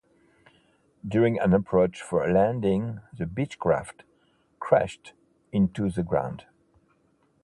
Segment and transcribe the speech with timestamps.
[1.07, 4.01] During an approach for a landing, the Beechcraft
[4.59, 5.13] crashed
[5.51, 6.45] into the ground.